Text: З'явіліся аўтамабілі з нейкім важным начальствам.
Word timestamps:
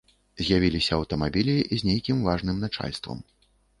З'явіліся 0.45 0.95
аўтамабілі 1.01 1.55
з 1.81 1.91
нейкім 1.91 2.25
важным 2.29 2.57
начальствам. 2.67 3.17